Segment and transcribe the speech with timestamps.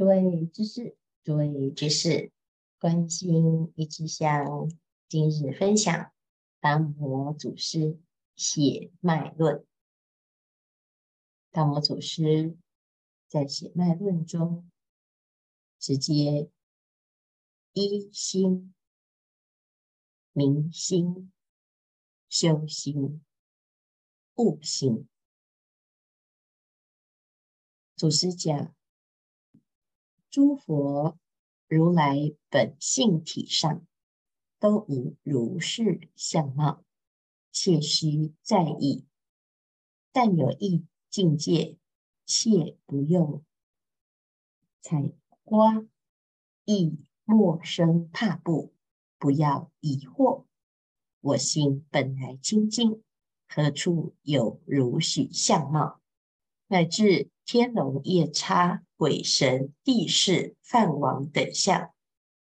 [0.00, 2.32] 诸位居士，诸位居士，
[2.78, 4.70] 观心一支香，
[5.10, 6.10] 今日分享
[6.58, 8.00] 达摩祖师
[8.34, 9.66] 血脉论。
[11.50, 12.56] 达摩祖师
[13.28, 14.70] 在血脉论中，
[15.78, 16.50] 直接
[17.74, 18.74] 一心、
[20.32, 21.30] 明心、
[22.30, 23.22] 修心、
[24.36, 25.06] 悟心。
[27.94, 28.74] 祖师讲。
[30.30, 31.18] 诸佛
[31.66, 33.84] 如来本性体上
[34.60, 36.84] 都无如是相貌，
[37.50, 39.04] 切须在意。
[40.12, 41.78] 但有一境界，
[42.26, 43.44] 切不用
[44.80, 45.12] 采
[45.42, 45.84] 瓜，
[46.64, 48.72] 亦莫生怕怖。
[49.18, 50.44] 不要疑惑，
[51.20, 53.02] 我心本来清净，
[53.48, 55.99] 何处有如许相貌？
[56.70, 58.84] 乃至天龙夜叉。
[58.96, 61.90] 鬼神地势梵王等相，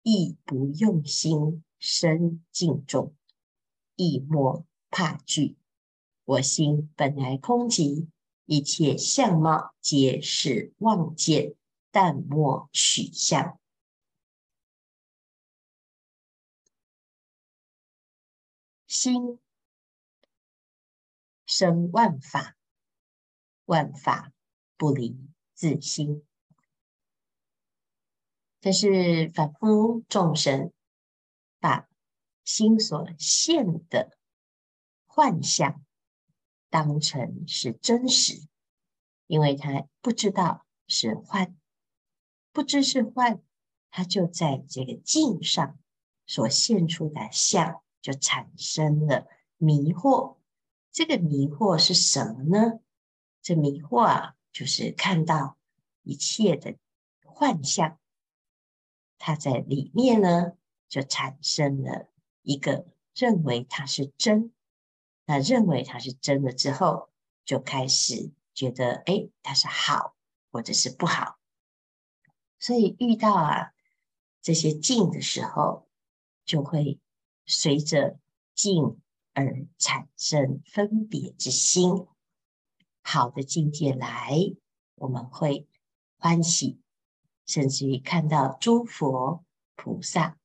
[0.02, 3.14] 亦不用心生敬重，
[3.94, 5.56] 亦莫怕惧。
[6.24, 8.08] 我心本来空寂，
[8.44, 11.54] 一切相貌皆是妄见，
[11.92, 13.60] 但莫取相。
[18.88, 19.38] 心
[21.46, 22.57] 生万法，
[23.68, 24.32] 万法
[24.78, 25.14] 不离
[25.52, 26.24] 自心。
[28.60, 30.72] 这是凡夫众生
[31.60, 31.86] 把
[32.44, 34.16] 心所现的
[35.06, 35.84] 幻象
[36.70, 38.48] 当成是真实，
[39.26, 41.54] 因为他不知道是幻，
[42.52, 43.42] 不知是幻，
[43.90, 45.78] 他就在这个镜上
[46.26, 50.38] 所现出的相就产生了迷惑。
[50.90, 52.80] 这个迷惑是什么呢？
[53.42, 55.56] 这迷惑啊，就是看到
[56.02, 56.76] 一切的
[57.24, 57.98] 幻象。
[59.18, 60.52] 它在里面呢，
[60.88, 62.08] 就产生了
[62.42, 64.52] 一个认为它是真，
[65.24, 67.10] 那认为它是真的之后，
[67.44, 70.14] 就开始觉得，哎，它是好
[70.52, 71.38] 或者是不好。
[72.60, 73.72] 所以遇到啊
[74.40, 75.88] 这些境的时候，
[76.44, 77.00] 就会
[77.44, 78.18] 随着
[78.54, 79.00] 境
[79.32, 82.06] 而产生分别之心。
[83.10, 84.36] 好的境界来，
[84.96, 85.66] 我们会
[86.18, 86.78] 欢喜。
[87.46, 89.42] 甚至于看到诸佛
[89.76, 90.36] 菩萨，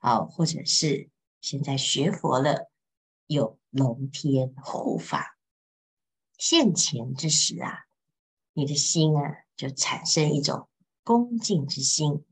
[0.00, 1.08] 啊，或者是
[1.40, 2.70] 现在学佛了，
[3.26, 5.38] 有龙天护法
[6.36, 7.86] 现前之时啊，
[8.52, 9.22] 你的心啊
[9.56, 10.68] 就产生一种
[11.04, 12.22] 恭敬之心，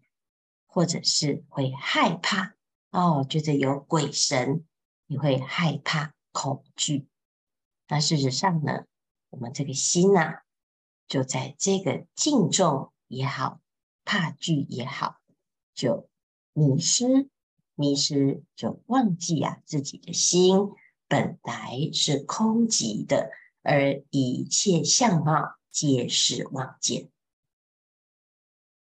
[0.66, 2.54] 或者是会害怕
[2.90, 4.66] 哦，觉得有鬼神，
[5.06, 7.08] 你会害怕恐惧。
[7.88, 8.84] 那事实上呢，
[9.32, 10.44] 我们这个心啊，
[11.08, 13.58] 就在这个敬重也好。
[14.04, 15.20] 怕惧也好，
[15.74, 16.10] 就
[16.52, 17.30] 迷失，
[17.76, 20.56] 迷失就忘记啊，自己的心
[21.06, 23.30] 本来是空寂的，
[23.62, 27.10] 而一切相貌皆是妄见。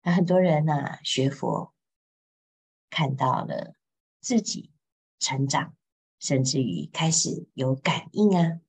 [0.03, 1.73] 那很多人呢、啊，学佛
[2.91, 3.73] 看到了
[4.21, 4.71] 自己
[5.17, 5.75] 成长，
[6.19, 8.59] 甚至于开始有感应啊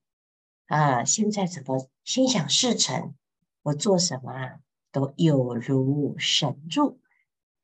[0.68, 1.04] 啊！
[1.04, 3.14] 现在怎么心想事成？
[3.62, 4.60] 我做什么啊？
[4.90, 7.00] 都有如神助，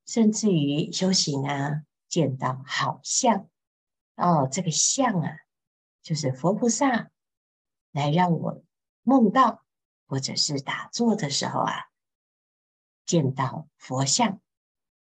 [0.05, 3.49] 甚至于修行啊，见到好像
[4.15, 5.37] 哦，这个像啊，
[6.03, 7.11] 就是佛菩萨
[7.93, 8.63] 来让我
[9.03, 9.65] 梦到，
[10.07, 11.73] 或者是打坐的时候啊，
[13.07, 14.41] 见到佛像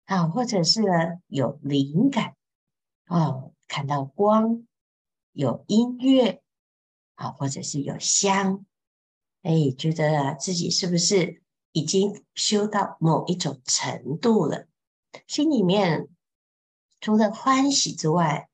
[0.04, 2.36] 啊，或者是呢有灵感
[3.06, 4.68] 哦，看到光，
[5.32, 6.43] 有音乐
[7.14, 8.64] 啊，或者是有香，
[9.42, 11.42] 哎，觉得自己是不是？
[11.72, 14.68] 已经修到某一种程度了，
[15.26, 16.08] 心里面
[17.00, 18.48] 除了欢喜之外，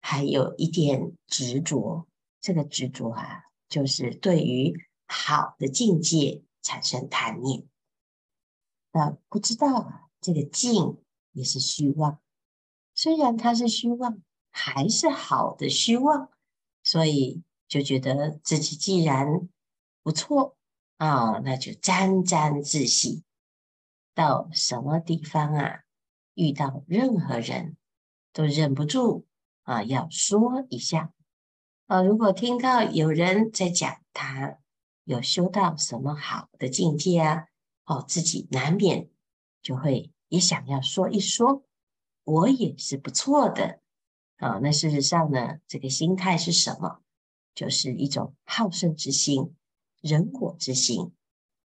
[0.00, 2.06] 还有一点执着。
[2.40, 4.74] 这个执着啊，就是对于
[5.08, 7.66] 好的境界产生贪念。
[8.92, 11.02] 那不知道啊，这个境
[11.32, 12.20] 也是虚妄，
[12.94, 16.30] 虽然它是虚妄，还是好的虚妄，
[16.84, 19.48] 所以就觉得自己既然
[20.02, 20.58] 不错。
[20.98, 23.24] 啊、那就沾沾自喜。
[24.12, 25.80] 到什么地方啊，
[26.34, 27.78] 遇到任何人
[28.34, 29.26] 都忍不住
[29.62, 31.14] 啊，要说一下。
[31.86, 34.58] 啊，如果听到有人在讲他
[35.04, 37.46] 有修到什么好的境界啊，
[37.86, 39.08] 哦，自己难免
[39.62, 41.64] 就会也想要说一说，
[42.24, 43.80] 我也是不错的。
[44.36, 47.00] 啊，那事实上呢，这个心态是什么？
[47.54, 49.54] 就是一种好胜之心。
[50.00, 51.12] 人我之心，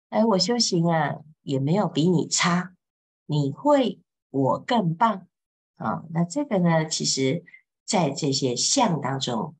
[0.10, 2.76] 而我修行啊，也没有比你差
[3.26, 5.28] 你会，我更棒
[5.78, 6.04] 啊。
[6.10, 7.46] 那这个呢，其实
[7.86, 9.56] 在这些相当中，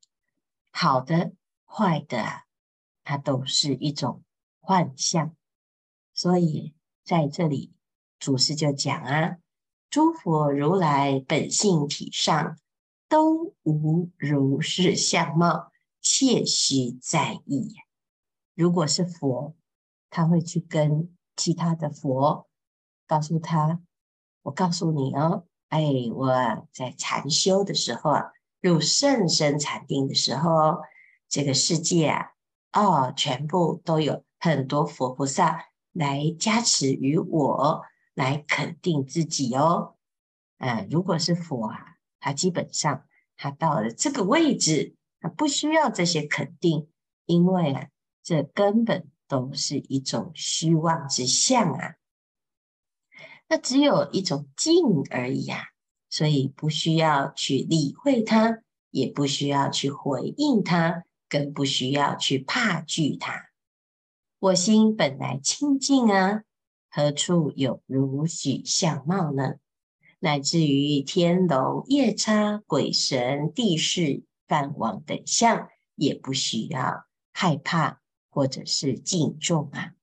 [0.70, 1.32] 好的、
[1.64, 2.42] 坏的啊，
[3.04, 4.22] 它都是一种
[4.60, 5.34] 幻象。
[6.12, 6.74] 所以
[7.04, 7.72] 在这里，
[8.20, 9.38] 祖师就讲啊，
[9.88, 12.58] 诸佛如来本性体上
[13.08, 15.72] 都无如是相貌，
[16.18, 17.76] 切须在意。
[18.56, 19.54] 如果是佛，
[20.10, 22.48] 他会去跟其他的佛
[23.06, 23.80] 告诉他
[24.42, 25.80] ：“我告诉你哦，哎，
[26.12, 30.78] 我在禅修的时候啊，入甚深禅定的时候，
[31.28, 32.32] 这个世界啊，
[32.72, 39.94] 哦，全部都有很多佛菩萨来加持于我，来肯定自己哦。
[40.58, 41.78] 嗯，如果是佛啊，
[42.18, 43.04] 他基本上
[43.36, 46.88] 他到了这个位置，他不需要这些肯定，
[47.26, 47.88] 因为啊。”
[48.20, 51.94] 这根本都是一种虚妄之相啊！
[53.48, 54.76] 那只有一种静
[55.08, 55.68] 而已啊，
[56.10, 58.58] 所以不需要去理会它，
[58.90, 63.48] 也不需要去回应它，更不需要去怕惧它。
[64.40, 66.42] 我心本来清净啊，
[66.90, 69.54] 何处有如许相貌呢？
[70.18, 78.00] 乃至于天龙夜叉、鬼神、地势、梵王等相，也不需要害怕。
[78.30, 79.96] 或者是敬重啊，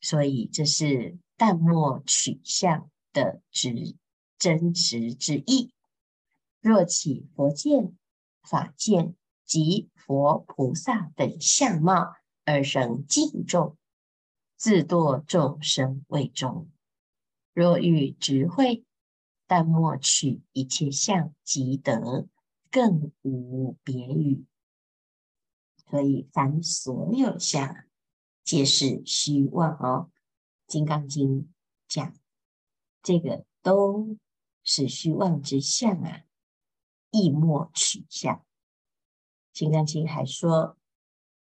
[0.00, 3.94] 所以这是淡漠取相的值
[4.36, 5.72] 真实之意。
[6.60, 7.96] 若起佛见、
[8.42, 13.76] 法见及佛菩萨等相貌而生敬重，
[14.56, 16.68] 自堕众生位中。
[17.52, 18.84] 若欲直会，
[19.46, 22.26] 淡漠取一切相即得，
[22.74, 24.44] 更无别语。
[25.88, 27.84] 所以，凡所有相，
[28.42, 30.10] 皆是虚妄哦。
[30.72, 31.42] 《金刚经》
[31.86, 32.18] 讲，
[33.00, 34.16] 这个都
[34.64, 36.24] 是虚妄之相啊，
[37.12, 38.38] 亦莫取相。
[39.52, 40.76] 《金刚经》还说：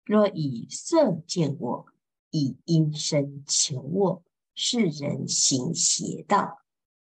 [0.04, 1.86] 若以色见我，
[2.30, 6.62] 以音声求我，是人行邪道，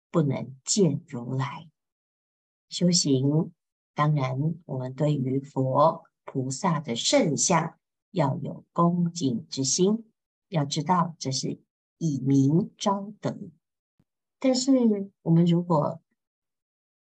[0.10, 1.70] 不能见如来。
[2.68, 3.54] 修行，
[4.02, 6.04] 当然，我们对于佛。
[6.24, 7.78] 菩萨的圣相
[8.12, 10.10] 要有恭敬之心，
[10.48, 11.60] 要知道这是
[11.98, 13.38] 以名招德。
[14.40, 14.72] 但是
[15.24, 16.02] 我们如果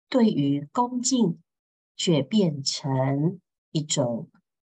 [0.08, 1.42] 对于恭敬
[1.94, 3.40] 却变成
[3.70, 4.30] 一种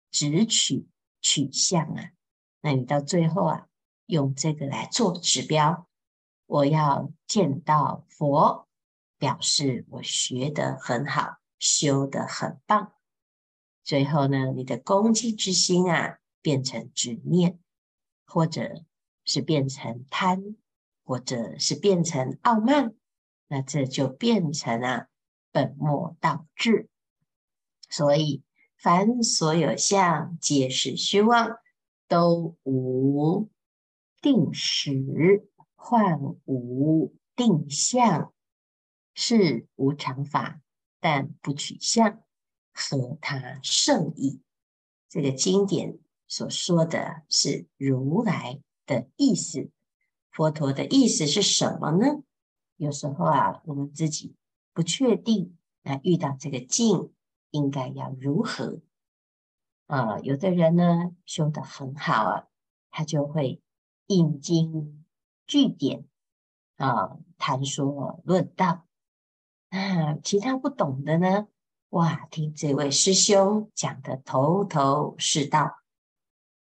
[0.09, 0.87] 直取
[1.21, 2.11] 取向啊，
[2.61, 3.67] 那你到最后啊，
[4.07, 5.87] 用这个来做指标，
[6.47, 8.67] 我要见到佛，
[9.19, 12.93] 表示我学得很好，修得很棒。
[13.83, 17.59] 最后呢，你的恭敬之心啊，变成执念，
[18.25, 18.83] 或者
[19.23, 20.55] 是变成贪，
[21.03, 22.93] 或者是变成傲慢，
[23.47, 25.07] 那这就变成啊
[25.51, 26.89] 本末倒置。
[27.89, 28.43] 所以，
[28.75, 31.57] 凡所有相，皆是虚妄，
[32.09, 33.49] 都无
[34.21, 38.33] 定时，幻无定向，
[39.13, 40.61] 是无常法，
[40.99, 42.23] 但不取相。
[42.79, 44.39] 和他圣意，
[45.09, 45.97] 这个经典
[46.27, 49.71] 所说的是如来的意思，
[50.29, 52.21] 佛陀的意思是什么呢？
[52.75, 54.35] 有时候啊，我们自己
[54.73, 57.11] 不确定，那遇到这个境
[57.49, 58.79] 应该要如何？
[59.87, 62.47] 啊、有的人呢修得很好啊，
[62.91, 63.59] 他就会
[64.05, 65.03] 引经
[65.47, 66.05] 据典
[66.75, 68.86] 啊，谈说论道。
[69.69, 71.47] 那 其他不懂的呢？
[71.89, 75.77] 哇，听这位师兄讲的头头是道，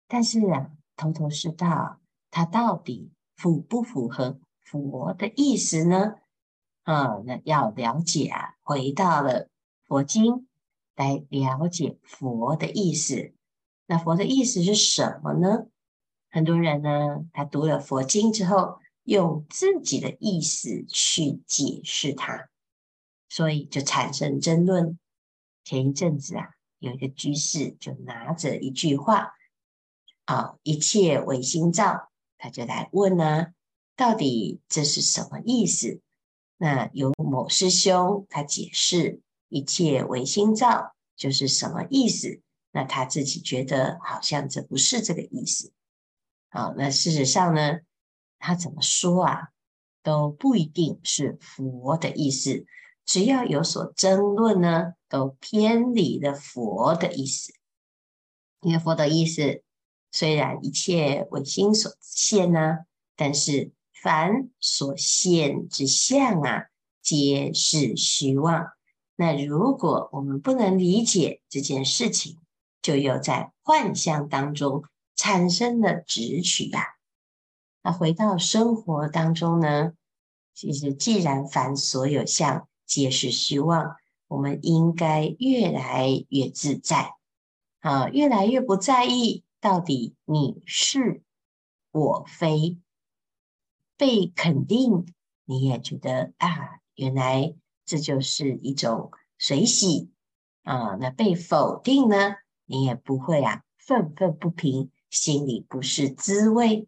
[0.08, 6.16] 但是啊，头头是道，他到底符不符合佛的意思呢？
[6.84, 9.48] 啊，那要了解啊，回到了
[9.86, 10.48] 佛经
[10.96, 13.34] 来了解佛的意思。
[13.86, 15.68] 那佛的意思是什么呢？
[16.30, 22.50] 很多人呢，他读了佛经之后，用自己的意思去解释它，
[23.34, 25.00] 所以就产生争论。
[25.64, 29.34] 前一阵子啊，有一个居士就拿着一句话
[30.26, 33.48] 啊，“一切唯心造”，他就来问呢、啊，
[33.96, 36.00] 到底这是什么意思？
[36.58, 42.40] 那有某师兄他解释“一切唯心造”就是什么意思？
[42.72, 45.72] 那他自己觉得好像这不是这个意思。
[46.52, 47.80] 好，那事实上呢，
[48.38, 49.48] 他怎么说啊，
[50.04, 52.68] 都不一定是佛的意思。
[53.06, 57.54] 只要有所争论呢，都偏离了佛的意思。
[58.62, 59.62] 因为佛的意思
[60.12, 62.80] 虽然一切唯心所现呢，
[63.16, 66.68] 但是凡所现之相啊，
[67.02, 68.72] 皆是虚妄。
[69.16, 72.40] 那如果我们不能理解这件事情，
[72.82, 74.84] 就又在幻象当中
[75.16, 76.96] 产生了执取呀。
[77.82, 79.94] 那回到生活当中呢，
[80.56, 83.96] 其实既然凡所有相皆是虚妄，
[84.28, 87.14] 我们应该越来越自在
[87.80, 91.22] 啊，越来越不在意到底你是
[91.92, 92.78] 我非。
[93.96, 95.06] 被肯定，
[95.46, 100.12] 你也觉得啊，原来这就是一种随喜
[100.64, 100.96] 啊。
[100.96, 102.36] 那被否定呢，
[102.66, 106.88] 你也不会啊，愤愤不平，心里不是滋味。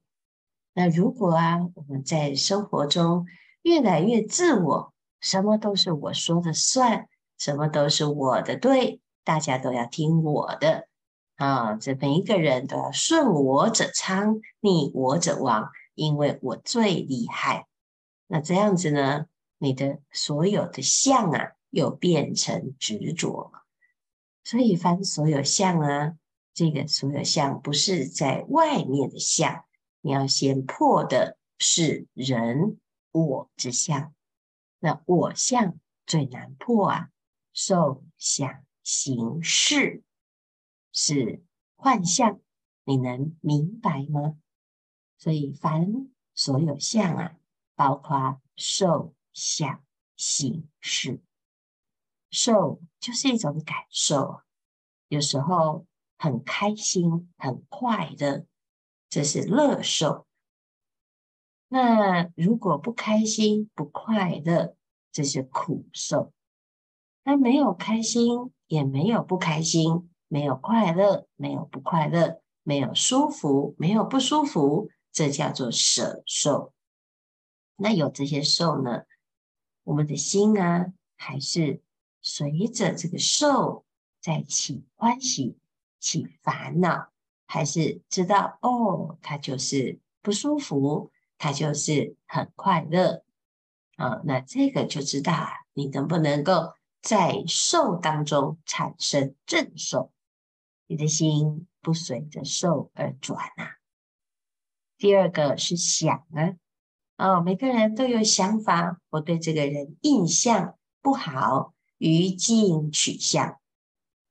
[0.73, 3.27] 那如果啊，我们在生活中
[3.61, 4.93] 越来越自我，
[5.25, 10.87] 什么都是我说的算，什么都是我的对，大家都要听我的
[11.35, 15.71] 啊，这每一个人都要顺我者昌，逆我者亡。
[15.95, 17.67] 因为我最厉害，
[18.27, 19.25] 那这样子呢？
[19.57, 23.51] 你的所有的相啊，又变成执着。
[24.43, 26.13] 所以凡所有相啊，
[26.53, 29.63] 这个所有相不是在外面的相，
[30.01, 32.77] 你要先破的是人
[33.11, 34.13] 我之相。
[34.85, 37.09] 那我相最难破啊，
[37.53, 40.03] 受想行识
[40.91, 41.43] 是
[41.75, 42.39] 幻象，
[42.83, 44.37] 你能明白吗？
[45.17, 47.35] 所以，凡所有相啊，
[47.73, 49.83] 包括受、想、
[50.17, 51.19] 行、识。
[52.29, 54.41] 受就是一种感受，
[55.07, 58.45] 有时候很开心、很快乐，
[59.09, 60.27] 这是乐受。
[61.67, 64.75] 那如果不开心、不快乐，
[65.11, 66.31] 这是苦受。
[67.23, 74.89] 那没有开心，也没有不开心，没有快乐，没有不快乐，没有舒服，没有不舒服。
[75.11, 76.73] 这叫做舍受。
[77.77, 79.03] 那有这些受呢，
[79.83, 81.81] 我们的心啊，还是
[82.21, 83.85] 随着这个受
[84.21, 85.57] 在起欢喜、
[85.99, 87.11] 起烦恼，
[87.47, 93.23] 还是知道哦，它就是不舒服，他就是很快乐
[93.97, 94.21] 啊。
[94.23, 100.11] 那这个就知道啊，你能不能够在受当中产生正受，
[100.87, 103.77] 你的心不随着受而转啊。
[104.97, 106.55] 第二个是想啊，
[107.17, 109.01] 哦，每个人都有想法。
[109.09, 113.59] 我对这个人印象不好，于境取向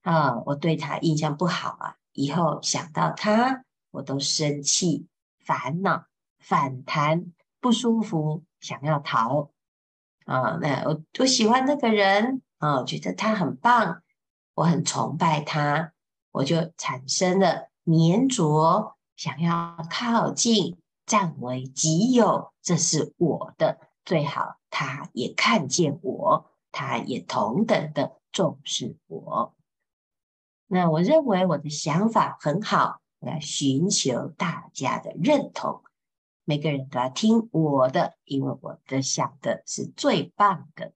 [0.02, 5.06] 啊，我对他印象不好啊，以后想到他，我都生气、
[5.38, 6.06] 烦恼、
[6.46, 9.50] 反弹、不舒服，想要逃
[10.26, 10.58] 啊。
[10.60, 14.02] 那我我喜欢那个人啊，我觉得他很棒，
[14.54, 15.92] 我很崇拜他，
[16.32, 18.96] 我就产生了黏着。
[19.16, 29.54] 想要靠近，占为己有，这是我的，最好他也看见我，他也同等的重视我。
[30.66, 35.84] 那我认为我的想法很好，我要寻求大家的认同，
[36.44, 40.92] 每个人都要听我的，因为我的想的是最棒的。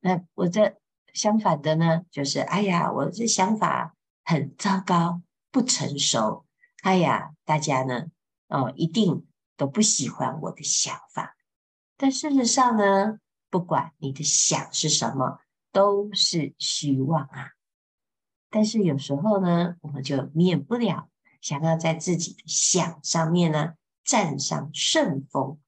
[0.00, 0.76] 那我这
[1.12, 6.46] 相反的呢，就是哎呀，我这想法很糟糕，不成熟。
[6.82, 8.06] 哎呀，大家呢，
[8.48, 9.26] 哦，一定
[9.56, 11.36] 都不喜欢我的想法。
[11.96, 13.18] 但事实上呢，
[13.50, 15.38] 不管你的想是什么，
[15.70, 17.50] 都是虚妄啊。
[18.50, 21.08] 但是有时候呢，我们就免不了
[21.40, 25.58] 想要在自己的想上面呢占上圣风。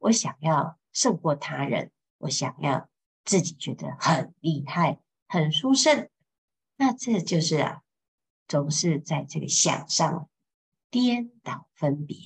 [0.00, 2.88] 我想要胜过他人，我想要
[3.24, 6.08] 自己觉得很厉害、很殊胜。
[6.76, 7.82] 那这就是啊，
[8.46, 10.28] 总是在这个想上。
[10.90, 12.16] 颠倒分别，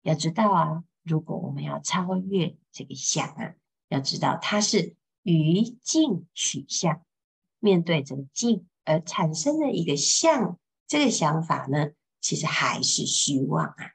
[0.00, 3.54] 要知道啊，如果我们要超越这个相啊，
[3.88, 7.04] 要知道它是于境取相，
[7.58, 11.90] 面对这个境而产生的一个相，这个想法呢，
[12.22, 13.90] 其实还是虚妄啊。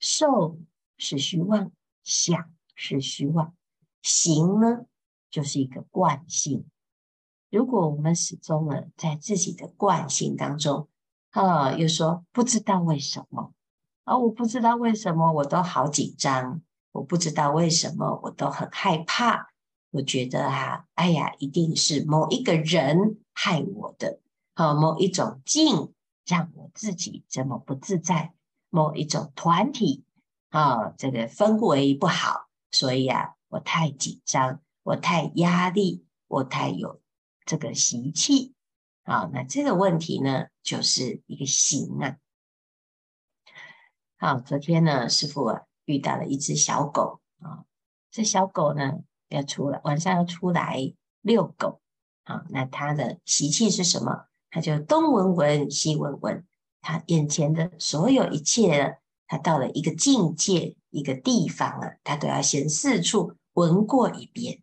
[0.00, 0.58] 受
[0.96, 1.70] 是虚妄，
[2.02, 3.54] 想是虚妄，
[4.02, 4.86] 行呢，
[5.30, 6.66] 就是一个惯性。
[7.50, 10.88] 如果我们始终呢，在自己的惯性当中。
[11.30, 13.52] 啊，又说不知道为什么
[14.02, 19.52] 啊，我不知道为什么我都好紧张，我不知道为什么我都很害怕。
[19.92, 24.18] 我觉得啊，哎呀，一定是某一个人害我的，
[24.54, 25.94] 啊，某一种境
[26.26, 28.34] 让我自己这么不自在，
[28.70, 30.04] 某一种团体
[30.48, 37.02] 啊，这个氛围不好，所以啊，我太紧张，我太压力，我太有
[37.44, 38.54] 这个习气。
[39.04, 42.16] 好，那这个问题呢，就是一个行啊。
[44.18, 47.64] 好，昨天呢，师傅啊，遇到了一只小狗啊，
[48.10, 51.80] 这小狗呢要出来，晚上要出来遛狗
[52.24, 52.44] 啊。
[52.50, 54.26] 那它的习气是什么？
[54.50, 56.46] 它就东闻闻，西闻闻，
[56.80, 58.94] 他眼前的所有一切呢，
[59.26, 64.62] 他到了一个境界、一个地方了，他都要先四处闻过一遍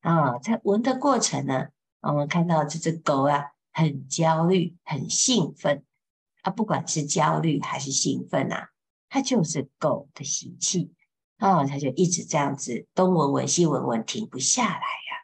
[0.00, 0.38] 啊。
[0.38, 1.68] 在闻的过程呢，
[2.00, 5.84] 我们看到这只狗啊，很焦虑，很兴奋。
[6.42, 8.70] 啊，不管是焦虑还是兴奋啊，
[9.08, 10.92] 它就是狗的习气
[11.38, 15.22] 啊，它就一直这样子东闻闻西闻闻，停不下来呀、啊。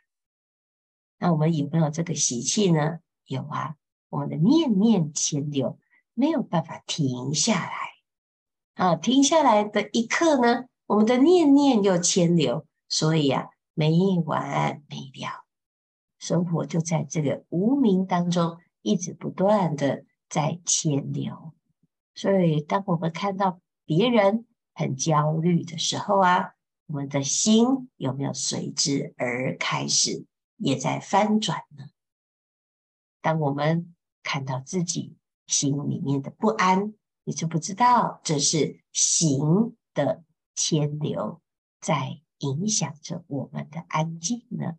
[1.19, 3.01] 那我们有没有这个习气呢？
[3.27, 3.75] 有啊，
[4.11, 5.79] 我们的念念牵流
[6.19, 7.73] 没有办法停下来
[8.75, 15.45] 啊，停下来的一刻呢，我们的念念又牵流，所以啊，没完没了，
[16.19, 20.05] 生活就在这个无名当中，一直不断的。
[20.31, 21.55] 在牵流，
[22.15, 26.53] 所以当我们看到别人很焦虑的时候啊，
[26.87, 30.27] 我们的心有没有随之而开始
[30.59, 31.87] 也在翻转呢？
[33.23, 35.17] 当我们看到自己
[35.49, 40.23] 心里面的不安，你知不知道这是行的
[40.55, 41.43] 牵流
[41.81, 44.79] 在影响着我们的安静呢？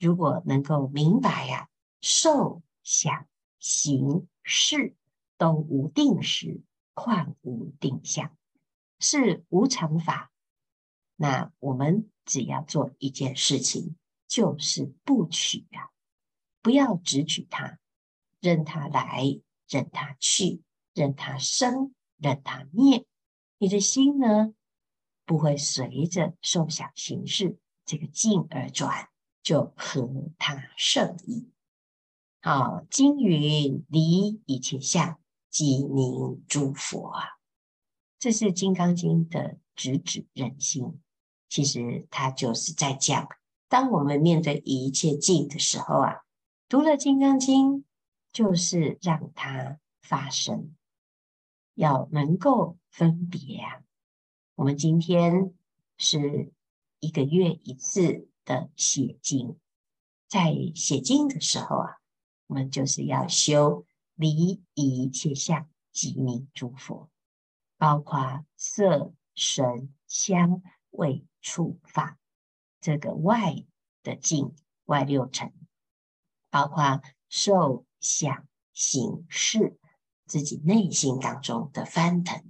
[0.00, 1.68] 如果能够明白呀、
[2.00, 3.28] 受想
[3.60, 4.26] 行。
[4.50, 4.96] 识
[5.36, 6.62] 都无定时，
[6.94, 8.34] 况无定向，
[8.98, 10.32] 是无常法。
[11.16, 13.94] 那我们只要做一件事情，
[14.26, 15.92] 就是不取啊，
[16.62, 17.78] 不要执取它，
[18.40, 20.62] 任它来，任它去，
[20.94, 23.04] 任它生，任它灭。
[23.58, 24.54] 你的心呢，
[25.24, 29.08] 不会随着受想行识这个境而转，
[29.42, 31.50] 就和他圣意。
[32.40, 35.18] 好，经云离一切相，
[35.50, 37.24] 即名诸佛啊。
[38.18, 41.00] 这是《金刚经》的直指人心。
[41.48, 43.28] 其实它就是在讲，
[43.68, 46.20] 当我们面对一切境的时候啊，
[46.68, 47.72] 读了《金刚经》，
[48.38, 50.76] 就是让它发生，
[51.74, 53.82] 要能够分别啊。
[54.54, 55.52] 我们今天
[55.96, 56.52] 是
[57.00, 59.58] 一个月一次的写经，
[60.28, 61.96] 在写经的时候啊。
[62.46, 67.10] 我们就是要修离一切相，即名诸佛，
[67.76, 72.16] 包括色、声、香、味、触、法
[72.80, 73.66] 这个外
[74.04, 75.52] 的境，外六尘，
[76.50, 79.78] 包括受、想、行、事，
[80.26, 82.44] 自己内心当中的翻腾，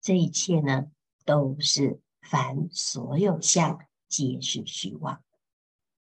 [0.00, 0.86] 这一切呢，
[1.24, 5.22] 都是凡所有相，皆是虚妄。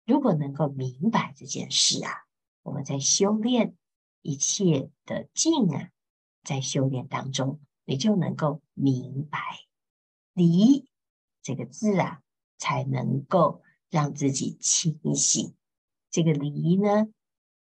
[0.06, 2.12] 如果能够明白这件事啊。
[2.64, 3.76] 我们在修炼
[4.22, 5.90] 一切的境啊，
[6.44, 9.40] 在修炼当中，你就能够明白
[10.36, 10.88] “离”
[11.42, 12.22] 这个字啊，
[12.60, 15.56] 才能够让自己清醒。
[16.12, 17.08] 这个“离”呢，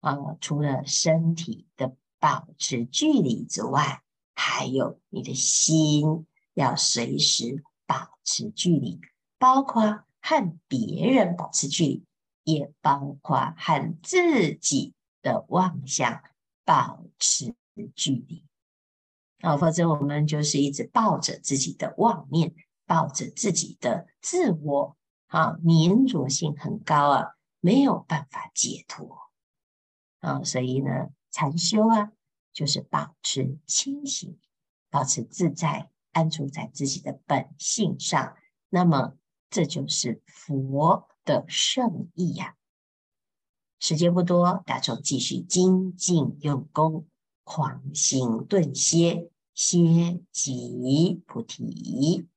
[0.05, 4.03] 啊，除了身体的保持距离之外，
[4.35, 9.01] 还有你的心要随时保持距离，
[9.39, 12.05] 包括和别人保持距离。
[12.47, 16.23] 也包括和自己的妄想
[16.63, 17.55] 保持
[17.97, 18.45] 距离，
[19.41, 24.95] 啊，否则我们就是一直抱着自己的妄念，抱着自己的自我，
[25.29, 27.29] 啊，粘着性很高啊，
[27.61, 29.19] 没有办法解脱，
[30.25, 32.13] 啊，所以呢，禅修啊，
[32.53, 34.39] 就是保持清醒，
[34.91, 38.35] 保持自在，安住在自己的本性上，
[38.71, 39.17] 那么
[39.51, 41.09] 这就是佛。
[41.27, 42.55] 的圣意呀，
[43.79, 47.07] 时间不多，大众继续精进用功，
[47.45, 52.29] 狂行顿歇，歇即菩提。